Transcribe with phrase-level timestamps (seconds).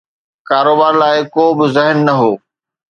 [0.47, 2.31] ڪاروبار لاءِ ڪو به ذهن نه هو.